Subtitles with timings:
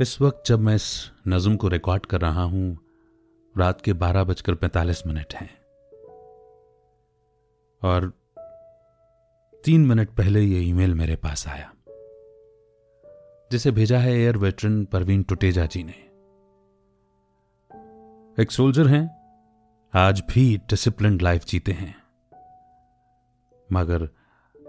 [0.00, 0.84] इस वक्त जब मैं इस
[1.28, 2.78] नज्म को रिकॉर्ड कर रहा हूँ,
[3.54, 5.50] रात के बारह बजकर पैंतालीस मिनट हैं।
[7.82, 8.06] और
[9.64, 11.72] तीन मिनट पहले ये ईमेल मेरे पास आया,
[13.50, 15.98] जिसे भेजा है एयर वेटरन परवीन टुटेजा जी ने।
[18.42, 19.04] एक सोल्जर हैं,
[19.94, 21.94] आज भी डिसिप्लिन लाइफ जीते हैं।
[23.68, 24.08] मगर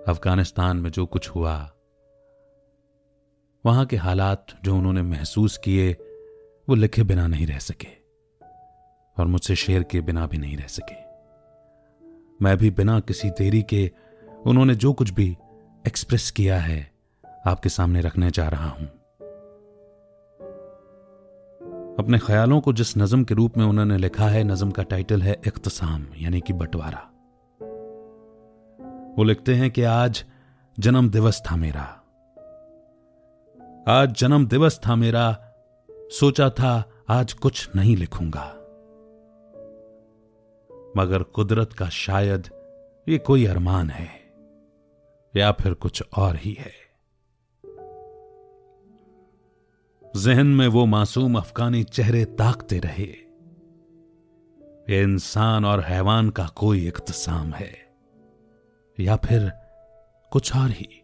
[0.07, 1.57] अफ़गानिस्तान में जो कुछ हुआ
[3.65, 5.91] वहाँ के हालात जो उन्होंने महसूस किए,
[6.69, 7.87] वो लिखे बिना नहीं रह सके
[9.17, 10.95] और मुझसे शेर के बिना भी नहीं रह सके।
[12.41, 13.91] मैं भी बिना किसी देरी के
[14.45, 15.37] उन्होंने जो कुछ भी
[15.87, 16.91] एक्सप्रेस किया है,
[17.47, 18.87] आपके सामने रखने जा रहा हूँ।
[21.99, 25.41] अपने ख्यालों को जिस नज़म के रूप में उन्होंने लिखा है, नज़म का टाइटल है
[25.47, 26.99] इख्तसाम, यानी कि बंटवारा।
[29.17, 30.25] वो लिखते हैं कि आज
[30.79, 31.98] जन्म दिवस था मेरा।
[33.89, 35.53] आज जन्म दिवस था मेरा,
[35.89, 38.43] सोचा था आज कुछ नहीं लिखूँगा।
[40.97, 42.49] मगर कुदरत का शायद
[43.09, 44.09] ये कोई अरमान है,
[45.35, 46.71] या फिर कुछ और ही है।
[50.15, 53.07] जहन में वो मासूम अफगानी चेहरे ताकते रहे।
[54.89, 57.73] ये इंसान और हैवान का कोई इख्तसाम है,
[58.99, 59.51] या फिर
[60.31, 60.98] कुछ और ही।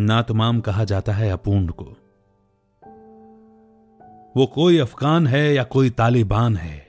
[0.00, 1.84] नातमाम कहा जाता है अपूर्ण को।
[4.36, 6.86] वो कोई अफगान है या कोई तालिबान है,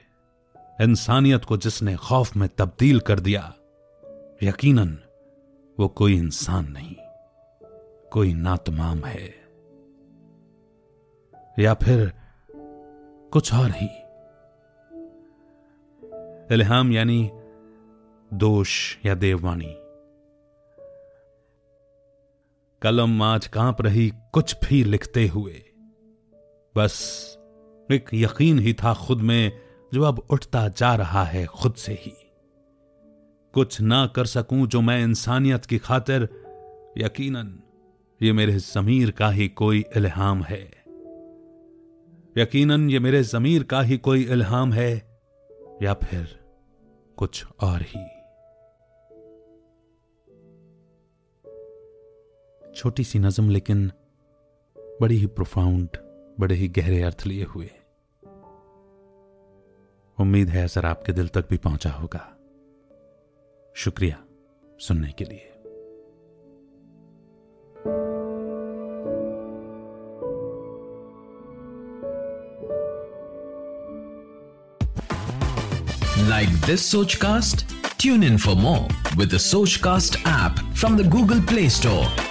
[0.81, 3.53] इंसानियत को जिसने खौफ में तब्दील कर दिया,
[4.43, 4.97] यकीनन
[5.79, 6.95] वो कोई इंसान नहीं,
[8.11, 9.35] कोई नातमाम है।
[11.59, 12.13] या फिर
[13.31, 13.89] कुछ और ही।
[16.55, 17.31] इल्हाम यानी
[18.33, 19.80] दोष या देववाणी।
[22.83, 25.63] कलम आज काँप रही, कुछ भी लिखते हुए।
[26.75, 27.27] बस,
[27.91, 29.51] एक यकीन ही था खुद में,
[29.93, 32.13] जो अब उठता जा रहा है खुद से ही।
[33.53, 36.21] कुछ ना कर सकूँ जो मैं इंसानियत की खातिर,
[36.97, 37.59] यकीनन,
[38.21, 40.71] ये मेरे जमीर का ही कोई इल्हाम है।
[42.37, 45.19] यकीनन, ये मेरे जमीर का ही कोई इल्हाम है,
[45.83, 46.39] या फिर
[47.17, 48.20] कुछ और ही।
[52.81, 53.91] छोटी सी नजम, लेकिन
[55.01, 55.89] बड़ी ही प्रोफाउंड
[56.39, 57.69] बड़े ही गहरे अर्थ लिए हुए।
[60.19, 62.37] उम्मीद है असर आपके दिल तक भी पहुँचा होगा।
[63.75, 64.23] शुक्रिया
[64.79, 65.47] सुनने के लिए।
[76.29, 77.65] Like this Soch cast
[78.01, 82.30] tune in for more with Soch cast app from the Google Play Store